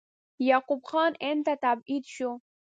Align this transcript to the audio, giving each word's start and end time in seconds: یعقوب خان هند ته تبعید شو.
یعقوب 0.49 0.81
خان 0.89 1.11
هند 1.23 1.41
ته 1.45 1.53
تبعید 1.63 2.03
شو. 2.15 2.29